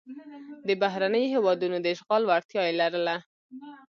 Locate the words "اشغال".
1.95-2.23